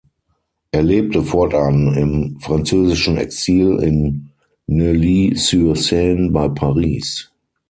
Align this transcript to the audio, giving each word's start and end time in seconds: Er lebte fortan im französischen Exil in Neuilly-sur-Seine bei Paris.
Er 0.71 0.81
lebte 0.81 1.21
fortan 1.21 1.93
im 1.93 2.39
französischen 2.39 3.17
Exil 3.17 3.75
in 3.83 4.31
Neuilly-sur-Seine 4.65 6.31
bei 6.31 6.49
Paris. 6.49 7.31